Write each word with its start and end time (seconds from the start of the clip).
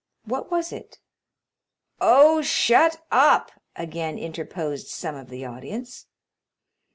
"What 0.25 0.49
was 0.49 0.73
it?" 0.73 0.97
"Oh, 1.99 2.41
shut 2.41 3.03
up!" 3.11 3.51
again 3.75 4.17
interposed 4.17 4.87
some 4.87 5.13
of 5.13 5.29
the 5.29 5.45
audience. 5.45 6.07